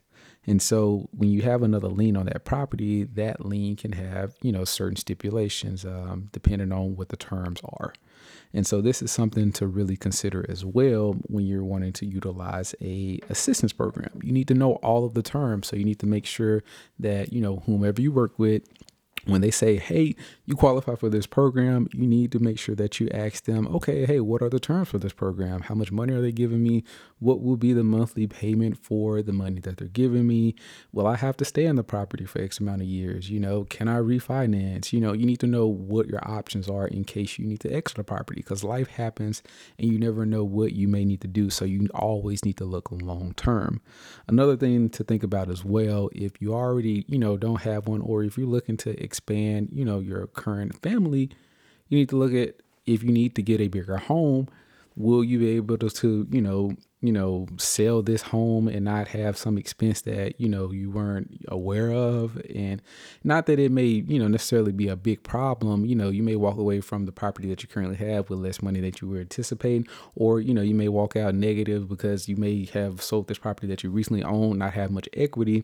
And 0.47 0.61
so 0.61 1.09
when 1.13 1.31
you 1.31 1.43
have 1.43 1.63
another 1.63 1.89
lien 1.89 2.17
on 2.17 2.27
that 2.27 2.45
property, 2.45 3.05
that 3.05 3.45
lien 3.45 3.77
can 3.77 3.93
have, 3.93 4.35
you 4.43 4.53
know, 4.53 4.65
certain 4.65 4.97
stipulations 4.97 5.85
um, 5.85 6.29
depending 6.33 6.73
on 6.73 6.97
what 6.97 7.09
the 7.09 7.17
terms 7.17 7.61
are. 7.65 7.95
And 8.53 8.67
so 8.67 8.81
this 8.81 9.03
is 9.03 9.11
something 9.11 9.53
to 9.53 9.67
really 9.67 9.97
consider 9.97 10.47
as 10.49 10.65
well 10.65 11.15
when 11.23 11.45
you're 11.45 11.65
wanting 11.65 11.93
to 11.95 12.07
utilize 12.07 12.75
a 12.81 13.19
assistance 13.29 13.73
program. 13.73 14.21
You 14.23 14.33
need 14.33 14.49
to 14.49 14.55
know 14.55 14.75
all 14.75 15.05
of 15.05 15.15
the 15.15 15.23
terms. 15.23 15.67
So 15.67 15.77
you 15.77 15.85
need 15.85 15.99
to 16.01 16.07
make 16.07 16.25
sure 16.25 16.63
that, 17.01 17.33
you 17.33 17.41
know, 17.41 17.63
whomever 17.67 18.01
you 18.01 18.13
work 18.13 18.39
with 18.39 18.63
when 19.26 19.40
they 19.40 19.50
say, 19.50 19.76
hey, 19.76 20.14
you 20.45 20.54
qualify 20.54 20.95
for 20.95 21.09
this 21.09 21.26
program, 21.26 21.88
you 21.93 22.07
need 22.07 22.33
to 22.33 22.38
make 22.38 22.59
sure 22.59 22.75
that 22.75 23.00
you 23.00 23.09
ask 23.12 23.45
them, 23.45 23.66
okay, 23.69 24.04
hey, 24.04 24.21
what 24.21 24.43
are 24.43 24.50
the 24.50 24.61
terms 24.61 24.88
for 24.88 24.99
this 24.99 25.12
program? 25.12 25.62
How 25.62 25.75
much 25.75 25.90
money 25.90 26.12
are 26.12 26.21
they 26.21 26.33
giving 26.33 26.62
me? 26.62 26.85
What 27.19 27.43
will 27.43 27.57
be 27.57 27.73
the 27.73 27.85
monthly 27.85 28.26
payment 28.26 28.76
for 28.78 29.23
the 29.23 29.33
money 29.33 29.61
that 29.61 29.78
they're 29.78 29.88
giving 29.88 30.26
me? 30.26 30.54
Will 30.93 31.07
I 31.07 31.16
have 31.16 31.37
to 31.38 31.45
stay 31.45 31.66
on 31.66 31.76
the 31.76 31.85
property 31.85 32.26
for 32.26 32.40
X 32.40 32.61
amount 32.61 32.83
of 32.83 32.88
years? 32.88 33.31
You 33.31 33.40
know, 33.40 33.64
can 33.64 33.88
I 33.88 33.97
refinance? 33.97 34.93
You 34.93 35.00
know, 35.00 35.12
you 35.12 35.25
need 35.25 35.40
to 35.40 35.47
know 35.47 35.66
what 35.66 36.09
your 36.09 36.21
options 36.28 36.69
are 36.69 36.87
in 36.87 37.04
case 37.04 37.38
you 37.38 37.47
need 37.47 37.61
to 37.61 37.73
exit 37.73 37.97
the 37.97 38.04
property 38.04 38.40
because 38.40 38.62
life 38.62 38.88
happens 38.88 39.43
and 39.78 39.90
you 39.90 39.99
never 39.99 40.26
know 40.26 40.45
what 40.45 40.73
you 40.73 40.88
may 40.88 41.04
need 41.04 41.21
to 41.23 41.28
do. 41.28 41.49
So 41.50 41.64
you 41.64 41.88
always 41.95 42.45
need 42.45 42.59
to 42.59 42.64
look 42.64 42.90
long 42.90 43.33
term. 43.35 43.81
Another 44.28 44.57
thing 44.57 44.90
to 44.90 45.04
think 45.04 45.23
about 45.23 45.50
as 45.50 45.64
well, 45.64 46.11
if 46.12 46.40
you 46.40 46.52
already, 46.52 47.04
you 47.09 47.19
know, 47.19 47.37
don't 47.37 47.62
have 47.62 47.87
one 47.87 48.00
or 48.00 48.23
if 48.23 48.37
you're 48.37 48.47
looking 48.47 48.76
to 48.78 49.02
expand, 49.14 49.68
you 49.73 49.85
know, 49.85 50.00
your 50.00 50.26
current 50.26 50.83
family, 50.83 51.30
you 51.88 51.99
need 51.99 52.09
to 52.09 52.16
look 52.16 52.35
at 52.35 52.56
if 52.85 53.02
you 53.02 53.12
need 53.12 53.35
to 53.37 53.42
get 53.42 53.61
a 53.61 53.68
bigger 53.68 53.97
home, 53.97 54.49
will 54.97 55.23
you 55.23 55.38
be 55.38 55.50
able 55.50 55.78
to, 55.78 55.88
to 55.88 56.26
you 56.30 56.40
know, 56.40 56.76
you 57.00 57.12
know, 57.12 57.47
sell 57.59 58.00
this 58.02 58.23
home 58.23 58.66
and 58.66 58.85
not 58.85 59.09
have 59.09 59.37
some 59.37 59.59
expense 59.59 60.00
that, 60.02 60.40
you 60.40 60.49
know, 60.49 60.73
you 60.73 60.90
weren't 60.90 61.44
aware 61.49 61.92
of. 61.92 62.40
And 62.54 62.80
not 63.23 63.44
that 63.47 63.59
it 63.59 63.71
may, 63.71 63.85
you 63.85 64.18
know, 64.18 64.26
necessarily 64.26 64.73
be 64.73 64.88
a 64.88 64.97
big 64.97 65.23
problem. 65.23 65.85
You 65.85 65.97
know, 65.97 66.09
you 66.09 66.23
may 66.23 66.35
walk 66.35 66.56
away 66.56 66.80
from 66.80 67.04
the 67.04 67.12
property 67.12 67.49
that 67.50 67.62
you 67.62 67.68
currently 67.68 67.97
have 67.97 68.30
with 68.30 68.38
less 68.38 68.62
money 68.62 68.80
that 68.80 69.02
you 69.02 69.09
were 69.09 69.18
anticipating, 69.18 69.87
or, 70.14 70.40
you 70.40 70.54
know, 70.54 70.62
you 70.62 70.75
may 70.75 70.88
walk 70.88 71.14
out 71.14 71.35
negative 71.35 71.88
because 71.88 72.26
you 72.26 72.37
may 72.37 72.64
have 72.73 73.02
sold 73.02 73.28
this 73.28 73.38
property 73.38 73.66
that 73.66 73.83
you 73.83 73.90
recently 73.90 74.23
owned, 74.23 74.59
not 74.59 74.73
have 74.73 74.90
much 74.90 75.09
equity 75.12 75.62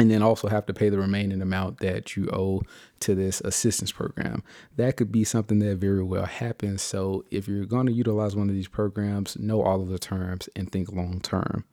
and 0.00 0.10
then 0.10 0.22
also 0.22 0.48
have 0.48 0.66
to 0.66 0.74
pay 0.74 0.88
the 0.88 0.98
remaining 0.98 1.42
amount 1.42 1.78
that 1.78 2.16
you 2.16 2.28
owe 2.32 2.62
to 3.00 3.14
this 3.14 3.40
assistance 3.42 3.92
program. 3.92 4.42
That 4.76 4.96
could 4.96 5.12
be 5.12 5.24
something 5.24 5.58
that 5.60 5.76
very 5.76 6.02
well 6.02 6.24
happens. 6.24 6.82
So, 6.82 7.24
if 7.30 7.46
you're 7.46 7.66
going 7.66 7.86
to 7.86 7.92
utilize 7.92 8.34
one 8.34 8.48
of 8.48 8.54
these 8.54 8.68
programs, 8.68 9.38
know 9.38 9.62
all 9.62 9.82
of 9.82 9.88
the 9.88 9.98
terms 9.98 10.48
and 10.56 10.70
think 10.70 10.90
long 10.92 11.20
term. 11.20 11.64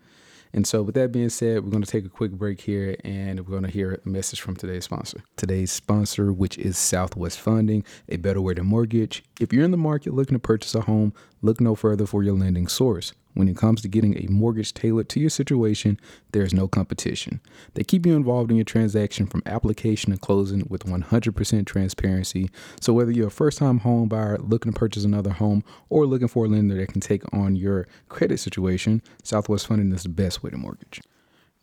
And 0.53 0.65
so, 0.65 0.81
with 0.81 0.96
that 0.96 1.12
being 1.12 1.29
said, 1.29 1.63
we're 1.63 1.72
going 1.72 1.84
to 1.84 1.91
take 1.91 2.05
a 2.05 2.10
quick 2.10 2.31
break 2.31 2.62
here 2.62 2.96
and 3.03 3.39
we're 3.39 3.51
going 3.51 3.63
to 3.63 3.72
hear 3.72 4.01
a 4.05 4.10
message 4.10 4.41
from 4.41 4.55
today's 4.55 4.86
sponsor. 4.86 5.24
Today's 5.36 5.72
sponsor, 5.72 6.31
which 6.34 6.57
is 6.57 6.77
Southwest 6.77 7.39
Funding, 7.39 7.84
a 8.10 8.17
better 8.17 8.41
way 8.41 8.53
to 8.53 8.63
mortgage. 8.63 9.24
If 9.39 9.53
you're 9.53 9.65
in 9.65 9.72
the 9.72 9.77
market 9.77 10.13
looking 10.13 10.36
to 10.36 10.39
purchase 10.39 10.74
a 10.75 10.81
home, 10.81 11.13
look 11.41 11.62
no 11.62 11.75
further 11.75 12.06
for 12.06 12.24
your 12.24 12.34
lending 12.34 12.67
source. 12.67 13.13
When 13.34 13.48
it 13.48 13.56
comes 13.56 13.82
to 13.82 13.88
getting 13.88 14.17
a 14.17 14.32
mortgage 14.32 14.74
tailored 14.74 15.10
to 15.10 15.20
your 15.20 15.29
situation, 15.29 16.00
there's 16.32 16.56
no 16.56 16.67
competition. 16.67 17.39
They 17.75 17.84
keep 17.84 18.06
you 18.06 18.15
involved 18.15 18.50
in 18.50 18.58
your 18.58 18.65
transaction 18.65 19.27
from 19.27 19.44
application 19.46 20.12
to 20.12 20.17
closing 20.17 20.65
with 20.70 20.86
100% 20.86 21.65
transparency. 21.67 22.50
So, 22.82 22.94
whether 22.94 23.12
you're 23.12 23.27
a 23.27 23.32
first 23.32 23.60
time 23.60 23.79
home 23.79 24.10
buyer 24.10 24.39
looking 24.39 24.74
to 24.74 24.79
purchase 24.79 25.03
another 25.03 25.29
home 25.29 25.63
or 25.89 26.08
looking 26.08 26.27
for 26.27 26.46
a 26.46 26.48
lender 26.48 26.75
that 26.77 26.91
can 26.91 27.01
take 27.01 27.32
on 27.32 27.56
your 27.56 27.88
credit 28.10 28.39
situation, 28.39 29.03
Southwest 29.22 29.67
Funding 29.67 29.91
is 29.91 30.03
the 30.03 30.10
best 30.10 30.41
way 30.41 30.50
to 30.50 30.58
mortgage. 30.58 31.01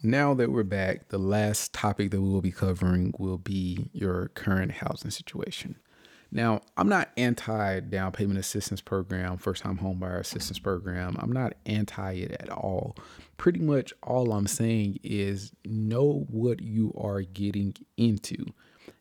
Now 0.01 0.35
that 0.35 0.53
we're 0.53 0.65
back, 0.65 1.09
the 1.09 1.19
last 1.19 1.73
topic 1.73 2.11
that 2.11 2.21
we 2.21 2.29
will 2.29 2.43
be 2.43 2.53
covering 2.53 3.15
will 3.19 3.39
be 3.39 3.89
your 3.93 4.29
current 4.35 4.73
housing 4.73 5.11
situation. 5.11 5.77
Now, 6.35 6.63
I'm 6.77 6.89
not 6.89 7.11
anti 7.17 7.79
down 7.81 8.11
payment 8.11 8.41
assistance 8.41 8.81
program, 8.81 9.39
first 9.39 9.63
time 9.63 9.79
homebuyer 9.79 10.19
assistance 10.19 10.59
program. 10.59 11.17
I'm 11.21 11.31
not 11.31 11.55
anti 11.65 12.13
it 12.15 12.33
at 12.41 12.51
all. 12.51 12.97
Pretty 13.37 13.61
much 13.61 13.93
all 14.03 14.33
I'm 14.33 14.49
saying 14.49 14.99
is 15.05 15.53
know 15.65 16.27
what 16.29 16.61
you 16.61 16.93
are 16.99 17.23
getting 17.23 17.75
into. 17.97 18.47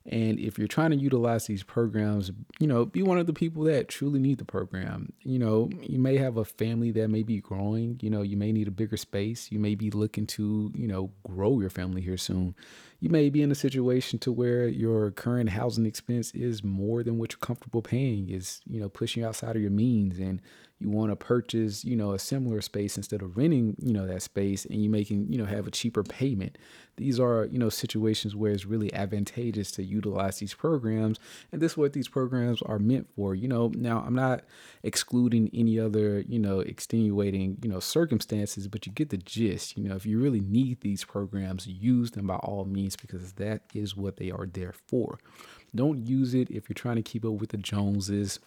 And 0.06 0.38
if 0.38 0.60
you're 0.60 0.68
trying 0.68 0.92
to 0.92 0.98
utilize 0.98 1.48
these 1.48 1.64
programs, 1.64 2.32
you 2.60 2.68
know, 2.68 2.86
be 2.86 3.02
one 3.02 3.18
of 3.18 3.26
the 3.26 3.34
people 3.34 3.64
that 3.64 3.88
truly 3.88 4.20
need 4.20 4.38
the 4.38 4.46
program. 4.46 5.14
You 5.22 5.40
know, 5.40 5.70
you 5.82 5.98
may 5.98 6.18
have 6.18 6.36
a 6.36 6.44
family 6.44 6.92
that 6.92 7.08
may 7.08 7.24
be 7.24 7.40
growing, 7.40 8.00
you 8.02 8.10
know, 8.10 8.22
you 8.22 8.36
may 8.36 8.52
need 8.52 8.68
a 8.68 8.72
bigger 8.72 8.98
space. 8.98 9.50
You 9.52 9.60
may 9.60 9.76
be 9.76 9.92
looking 9.92 10.28
to, 10.28 10.72
you 10.76 10.88
know, 10.88 11.12
grow 11.26 11.60
your 11.62 11.70
family 11.70 12.02
here 12.02 12.18
soon. 12.18 12.54
You 13.00 13.10
may 13.10 13.30
be 13.30 13.42
in 13.42 13.52
a 13.52 13.56
situation 13.56 14.20
to 14.20 14.32
where 14.32 14.68
your 14.68 15.12
current 15.12 15.50
housing 15.50 15.86
expense 15.86 16.32
is 16.32 16.64
more 16.64 17.04
than 17.04 17.18
what 17.18 17.32
you're 17.32 17.40
comfortable 17.40 17.82
paying, 17.82 18.30
is, 18.30 18.62
you 18.66 18.80
know, 18.80 18.90
pushing 18.90 19.24
you 19.24 19.28
outside 19.28 19.56
of 19.56 19.62
your 19.62 19.72
means 19.72 20.20
and 20.20 20.42
you 20.84 20.90
want 20.90 21.12
to 21.12 21.16
purchase, 21.16 21.86
you 21.86 21.96
know, 21.96 22.12
a 22.12 22.20
similar 22.20 22.62
space 22.62 22.98
instead 22.98 23.22
of 23.22 23.38
renting, 23.38 23.76
you 23.80 23.94
know, 23.94 24.06
that 24.06 24.22
space 24.22 24.66
and 24.66 24.84
you 24.84 24.90
making, 24.90 25.32
you 25.32 25.38
know, 25.38 25.46
have 25.46 25.66
a 25.66 25.72
cheaper 25.72 26.04
payment. 26.04 26.58
These 26.98 27.20
are, 27.20 27.46
you 27.46 27.58
know, 27.58 27.70
situations 27.70 28.36
where 28.36 28.52
it's 28.52 28.66
really 28.66 28.94
advantageous 28.94 29.72
to 29.72 29.84
utilize 29.84 30.40
these 30.40 30.54
programs. 30.54 31.20
And 31.52 31.62
this 31.62 31.72
is 31.72 31.78
what 31.78 31.94
these 31.94 32.08
programs 32.08 32.62
are 32.62 32.78
meant 32.78 33.08
for. 33.16 33.34
You 33.34 33.48
know, 33.48 33.72
now 33.74 34.04
I'm 34.06 34.14
not 34.14 34.44
excluding 34.84 35.50
any 35.54 35.80
other, 35.80 36.20
you 36.28 36.38
know, 36.38 36.60
extenuating, 36.60 37.58
you 37.64 37.70
know, 37.70 37.80
circumstances, 37.80 38.68
but 38.68 38.86
you 38.86 38.92
get 38.92 39.10
the 39.10 39.18
gist. 39.18 39.78
You 39.78 39.88
know, 39.88 39.96
if 39.96 40.06
you 40.06 40.20
really 40.20 40.42
need 40.42 40.82
these 40.82 41.04
programs, 41.04 41.66
use 41.66 42.12
them 42.12 42.28
by 42.28 42.36
all 42.36 42.66
means 42.66 42.96
because 42.96 43.34
that 43.34 43.64
is 43.74 43.96
what 43.96 44.18
they 44.18 44.30
are 44.30 44.46
there 44.46 44.74
for. 44.88 45.18
Don't 45.76 46.06
use 46.06 46.36
it 46.36 46.52
if 46.52 46.70
you're 46.70 46.76
trying 46.76 46.98
to 46.98 47.02
keep 47.02 47.26
up 47.26 47.34
with 47.34 47.50
the 47.50 47.58
Joneses 47.58 48.40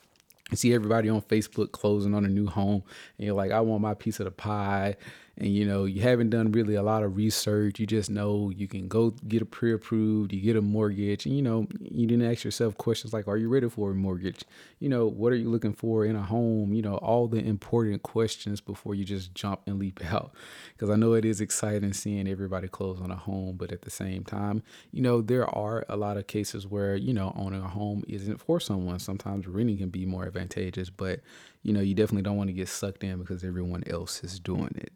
you 0.51 0.57
see 0.57 0.75
everybody 0.75 1.09
on 1.09 1.21
Facebook 1.23 1.73
closing 1.73 2.15
on 2.15 2.25
a 2.25 2.29
new 2.29 2.47
home, 2.47 2.83
and 3.19 3.27
you're 3.27 3.35
like, 3.35 3.51
I 3.51 3.61
want 3.61 3.83
my 3.83 3.95
piece 3.95 4.21
of 4.21 4.25
the 4.25 4.31
pie 4.31 4.97
and 5.39 5.49
you 5.49 5.65
know 5.65 5.85
you 5.85 6.01
haven't 6.03 6.31
done 6.31 6.51
really 6.53 6.75
a 6.75 6.83
lot 6.83 7.03
of 7.03 7.17
research 7.17 7.79
you 7.79 7.87
just 7.87 8.09
know 8.09 8.51
you 8.57 8.67
can 8.67 8.89
go 8.89 9.11
get 9.29 9.43
a 9.43 9.47
pre-approved 9.47 10.33
you 10.33 10.41
get 10.41 10.57
a 10.57 10.63
mortgage 10.63 11.27
and 11.27 11.37
you 11.37 11.43
know 11.43 11.67
you 11.81 12.07
didn't 12.07 12.31
ask 12.31 12.45
yourself 12.45 12.77
questions 12.77 13.13
like 13.13 13.29
are 13.29 13.37
you 13.37 13.49
ready 13.49 13.69
for 13.69 13.91
a 13.91 13.95
mortgage? 13.95 14.45
You 14.79 14.89
know 14.89 15.07
what 15.07 15.33
are 15.33 15.37
you 15.37 15.49
looking 15.49 15.73
for 15.73 16.05
in 16.05 16.17
a 16.17 16.23
home? 16.23 16.73
You 16.73 16.83
know 16.83 16.97
all 16.97 17.29
the 17.29 17.39
important 17.39 18.03
questions 18.03 18.61
before 18.61 18.95
you 18.95 19.05
just 19.05 19.35
jump 19.35 19.61
and 19.67 19.79
leap 19.79 20.01
out. 20.13 20.33
Because 20.73 20.91
i 20.91 20.97
know 20.97 21.15
it 21.15 21.25
is 21.25 21.41
exciting 21.41 21.93
seeing 21.93 22.29
everybody 22.29 22.69
close 22.69 23.01
on 23.01 23.11
a 23.11 23.17
home 23.17 23.57
but 23.57 23.73
at 23.73 23.83
the 23.83 23.91
same 23.91 24.25
time 24.25 24.63
you 24.93 25.03
know 25.03 25.21
there 25.21 25.47
are 25.55 25.85
a 25.89 25.97
lot 25.97 26.17
of 26.17 26.27
cases 26.27 26.67
where 26.67 26.97
you 26.97 27.13
know 27.13 27.33
owning 27.37 27.63
a 27.63 27.69
home 27.69 28.05
isn't 28.09 28.41
for 28.41 28.61
someone. 28.61 28.99
Sometimes 28.99 29.47
renting 29.47 29.79
can 29.79 29.89
be 29.89 30.07
more 30.07 30.27
advantageous 30.27 30.91
but 30.91 31.21
you 31.63 31.73
know 31.73 31.81
you 31.81 31.95
definitely 31.95 32.23
don't 32.23 32.37
want 32.37 32.49
to 32.49 32.55
get 32.55 32.69
sucked 32.69 33.05
in 33.05 33.19
because 33.19 33.45
everyone 33.45 33.83
else 33.87 34.23
is 34.23 34.39
doing 34.39 34.75
it 34.77 34.93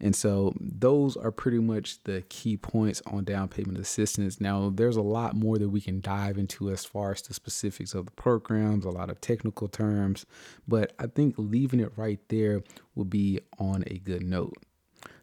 and 0.00 0.14
so 0.14 0.54
those 0.60 1.16
are 1.16 1.32
pretty 1.32 1.58
much 1.58 2.02
the 2.04 2.22
key 2.28 2.56
points 2.56 3.02
on 3.06 3.24
down 3.24 3.48
payment 3.48 3.78
assistance. 3.78 4.40
Now, 4.40 4.70
there's 4.72 4.96
a 4.96 5.02
lot 5.02 5.34
more 5.34 5.58
that 5.58 5.68
we 5.68 5.80
can 5.80 6.00
dive 6.00 6.38
into 6.38 6.70
as 6.70 6.84
far 6.84 7.12
as 7.12 7.22
the 7.22 7.34
specifics 7.34 7.94
of 7.94 8.06
the 8.06 8.12
programs, 8.12 8.84
a 8.84 8.90
lot 8.90 9.10
of 9.10 9.20
technical 9.20 9.66
terms, 9.66 10.24
but 10.68 10.92
I 10.98 11.06
think 11.08 11.34
leaving 11.36 11.80
it 11.80 11.92
right 11.96 12.20
there 12.28 12.62
would 12.94 13.10
be 13.10 13.40
on 13.58 13.82
a 13.88 13.98
good 13.98 14.22
note. 14.22 14.54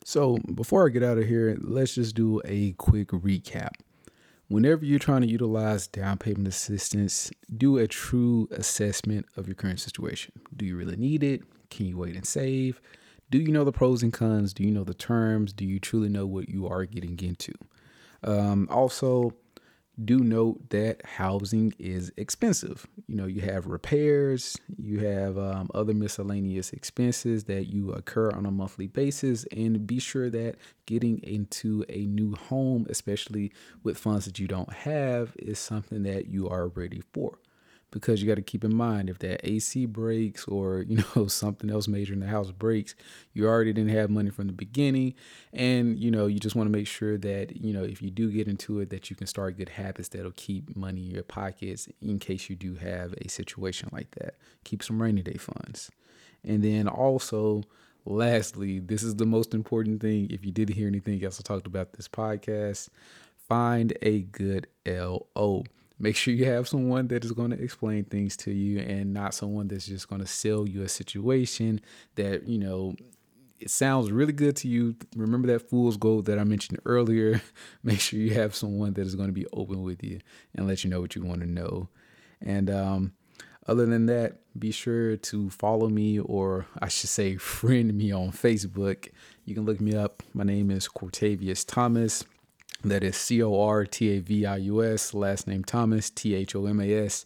So, 0.03 0.37
before 0.53 0.85
I 0.85 0.89
get 0.89 1.03
out 1.03 1.17
of 1.17 1.25
here, 1.25 1.57
let's 1.59 1.95
just 1.95 2.15
do 2.15 2.41
a 2.45 2.73
quick 2.73 3.09
recap. 3.09 3.71
Whenever 4.47 4.85
you're 4.85 4.99
trying 4.99 5.21
to 5.21 5.27
utilize 5.27 5.87
down 5.87 6.19
payment 6.19 6.47
assistance, 6.47 7.31
do 7.57 7.77
a 7.77 7.87
true 7.87 8.47
assessment 8.51 9.25
of 9.35 9.47
your 9.47 9.55
current 9.55 9.79
situation. 9.79 10.33
Do 10.55 10.65
you 10.65 10.77
really 10.77 10.97
need 10.97 11.23
it? 11.23 11.41
Can 11.71 11.87
you 11.87 11.97
wait 11.97 12.15
and 12.15 12.25
save? 12.25 12.79
Do 13.31 13.39
you 13.39 13.51
know 13.51 13.63
the 13.63 13.71
pros 13.71 14.03
and 14.03 14.13
cons? 14.13 14.53
Do 14.53 14.63
you 14.63 14.71
know 14.71 14.83
the 14.83 14.93
terms? 14.93 15.53
Do 15.53 15.65
you 15.65 15.79
truly 15.79 16.09
know 16.09 16.25
what 16.25 16.49
you 16.49 16.67
are 16.67 16.85
getting 16.85 17.19
into? 17.19 17.53
Um, 18.23 18.67
also, 18.69 19.33
do 20.03 20.19
note 20.19 20.69
that 20.71 21.05
housing 21.05 21.73
is 21.79 22.11
expensive. 22.17 22.85
You 23.07 23.15
know, 23.15 23.27
you 23.27 23.41
have 23.41 23.67
repairs, 23.67 24.57
you 24.77 24.99
have 24.99 25.37
um, 25.37 25.69
other 25.73 25.93
miscellaneous 25.93 26.73
expenses 26.73 27.45
that 27.45 27.65
you 27.65 27.91
occur 27.93 28.31
on 28.31 28.45
a 28.45 28.51
monthly 28.51 28.87
basis, 28.87 29.45
and 29.55 29.87
be 29.87 29.99
sure 29.99 30.29
that 30.29 30.55
getting 30.85 31.19
into 31.23 31.85
a 31.87 32.05
new 32.05 32.35
home, 32.35 32.85
especially 32.89 33.53
with 33.83 33.97
funds 33.97 34.25
that 34.25 34.37
you 34.37 34.47
don't 34.47 34.73
have, 34.73 35.33
is 35.39 35.59
something 35.59 36.03
that 36.03 36.27
you 36.27 36.49
are 36.49 36.67
ready 36.67 37.01
for 37.13 37.39
because 37.95 38.21
you 38.21 38.27
got 38.27 38.35
to 38.35 38.41
keep 38.41 38.65
in 38.65 38.75
mind 38.75 39.09
if 39.09 39.19
that 39.19 39.39
AC 39.49 39.85
breaks 39.85 40.45
or 40.49 40.81
you 40.87 41.01
know 41.15 41.27
something 41.27 41.69
else 41.69 41.87
major 41.87 42.13
in 42.13 42.19
the 42.19 42.27
house 42.27 42.51
breaks, 42.51 42.93
you 43.33 43.47
already 43.47 43.71
didn't 43.71 43.91
have 43.91 44.09
money 44.09 44.29
from 44.29 44.47
the 44.47 44.53
beginning, 44.53 45.15
and 45.53 45.97
you 45.97 46.11
know 46.11 46.27
you 46.27 46.37
just 46.37 46.57
want 46.57 46.67
to 46.67 46.77
make 46.77 46.87
sure 46.87 47.17
that 47.17 47.55
you 47.55 47.73
know 47.73 47.83
if 47.83 48.01
you 48.01 48.11
do 48.11 48.29
get 48.29 48.49
into 48.49 48.81
it 48.81 48.89
that 48.89 49.09
you 49.09 49.15
can 49.15 49.25
start 49.25 49.57
good 49.57 49.69
habits 49.69 50.09
that'll 50.09 50.33
keep 50.35 50.75
money 50.75 51.05
in 51.05 51.11
your 51.11 51.23
pockets 51.23 51.87
in 52.01 52.19
case 52.19 52.49
you 52.49 52.55
do 52.57 52.75
have 52.75 53.13
a 53.13 53.29
situation 53.29 53.89
like 53.93 54.11
that. 54.19 54.35
Keep 54.65 54.83
some 54.83 55.01
rainy 55.01 55.23
day 55.23 55.37
funds, 55.37 55.89
and 56.43 56.63
then 56.63 56.87
also. 56.87 57.63
Lastly, 58.07 58.77
this 58.77 59.01
is 59.01 59.15
the 59.15 59.25
most 59.25 59.55
important 59.55 59.99
thing. 59.99 60.27
If 60.29 60.45
you 60.45 60.51
didn't 60.51 60.75
hear 60.75 60.87
anything 60.87 61.23
else 61.25 61.39
I 61.39 61.41
talked 61.41 61.65
about 61.65 61.93
this 61.93 62.07
podcast, 62.07 62.89
find 63.49 63.97
a 64.03 64.19
good 64.21 64.67
LO 64.85 65.63
make 65.99 66.15
sure 66.15 66.33
you 66.33 66.45
have 66.45 66.67
someone 66.67 67.07
that 67.07 67.23
is 67.23 67.31
going 67.31 67.51
to 67.51 67.61
explain 67.61 68.03
things 68.03 68.35
to 68.37 68.51
you 68.51 68.79
and 68.79 69.13
not 69.13 69.33
someone 69.33 69.67
that's 69.67 69.87
just 69.87 70.09
going 70.09 70.21
to 70.21 70.27
sell 70.27 70.67
you 70.67 70.81
a 70.81 70.89
situation 70.89 71.79
that 72.15 72.47
you 72.47 72.57
know 72.57 72.95
it 73.59 73.69
sounds 73.69 74.11
really 74.11 74.33
good 74.33 74.55
to 74.57 74.67
you. 74.67 74.95
Remember 75.15 75.47
that 75.47 75.69
fool's 75.69 75.95
gold 75.95 76.25
that 76.25 76.37
i 76.37 76.43
mentioned 76.43 76.79
earlier? 76.85 77.41
Make 77.83 78.01
sure 78.01 78.19
you 78.19 78.33
have 78.33 78.53
someone 78.53 78.93
that 78.93 79.07
is 79.07 79.15
going 79.15 79.29
to 79.29 79.33
be 79.33 79.47
open 79.53 79.81
with 79.81 80.03
you 80.03 80.19
and 80.53 80.67
let 80.67 80.83
you 80.83 80.89
know 80.89 80.99
what 81.01 81.15
you 81.15 81.23
want 81.23 81.39
to 81.41 81.47
know. 81.47 81.87
And 82.41 82.69
um, 82.69 83.13
other 83.67 83.85
than 83.85 84.05
that 84.07 84.39
be 84.57 84.71
sure 84.71 85.17
to 85.17 85.49
follow 85.49 85.89
me 85.89 86.19
or 86.19 86.65
i 86.79 86.87
should 86.87 87.09
say 87.09 87.35
friend 87.37 87.93
me 87.93 88.11
on 88.11 88.31
facebook. 88.31 89.09
You 89.45 89.53
can 89.53 89.65
look 89.65 89.79
me 89.79 89.95
up. 89.95 90.23
My 90.33 90.43
name 90.43 90.69
is 90.71 90.87
cortavius 90.87 91.65
thomas 91.65 92.25
that 92.91 93.03
is 93.03 93.15
C 93.15 93.41
O 93.41 93.59
R 93.59 93.85
T 93.85 94.17
A 94.17 94.19
V 94.19 94.45
I 94.45 94.57
U 94.57 94.83
S, 94.83 95.13
last 95.13 95.47
name 95.47 95.63
Thomas, 95.63 96.09
T 96.09 96.35
H 96.35 96.55
O 96.55 96.65
M 96.65 96.79
A 96.79 97.05
S. 97.05 97.25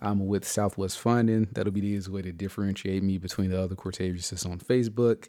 I'm 0.00 0.26
with 0.26 0.46
Southwest 0.46 0.98
Funding. 0.98 1.48
That'll 1.52 1.72
be 1.72 1.80
the 1.80 1.86
easiest 1.86 2.08
way 2.10 2.22
to 2.22 2.32
differentiate 2.32 3.02
me 3.02 3.18
between 3.18 3.50
the 3.50 3.60
other 3.60 3.74
Cortaviuses 3.74 4.44
on 4.44 4.58
Facebook. 4.58 5.28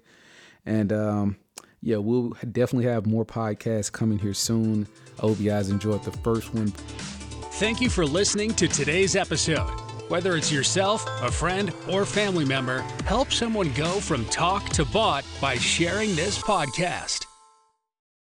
And 0.66 0.92
um, 0.92 1.38
yeah, 1.82 1.98
we'll 1.98 2.30
definitely 2.52 2.90
have 2.90 3.06
more 3.06 3.26
podcasts 3.26 3.92
coming 3.92 4.20
here 4.20 4.34
soon. 4.34 4.88
I 5.18 5.22
hope 5.22 5.40
you 5.40 5.50
guys 5.50 5.70
enjoyed 5.70 6.04
the 6.04 6.12
first 6.12 6.54
one. 6.54 6.68
Thank 7.58 7.82
you 7.82 7.90
for 7.90 8.06
listening 8.06 8.54
to 8.56 8.68
today's 8.68 9.16
episode. 9.16 9.70
Whether 10.10 10.38
it's 10.38 10.52
yourself, 10.52 11.06
a 11.22 11.32
friend, 11.32 11.74
or 11.90 12.06
family 12.06 12.46
member, 12.46 12.80
help 13.06 13.32
someone 13.32 13.74
go 13.74 14.00
from 14.00 14.26
talk 14.26 14.70
to 14.70 14.86
bought 14.86 15.26
by 15.42 15.56
sharing 15.56 16.16
this 16.16 16.40
podcast. 16.40 17.27